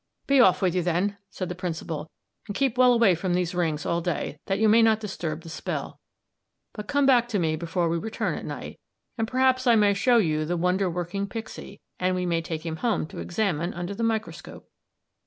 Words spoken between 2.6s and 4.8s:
well away from these rings all day, that you